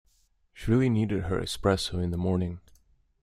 She 0.51 0.71
really 0.71 0.89
needed 0.89 1.25
her 1.25 1.39
espresso 1.39 2.01
in 2.01 2.09
the 2.09 2.17
morning. 2.17 2.59